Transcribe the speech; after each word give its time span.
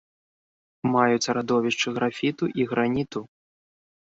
Маюцца 0.95 1.35
радовішчы 1.39 1.93
графіту 1.99 2.45
і 2.63 2.67
граніту. 2.73 3.19